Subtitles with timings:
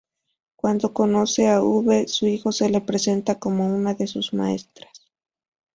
[0.55, 4.91] Cuando conoce a Uve su hijo se la presenta como una de sus maestras.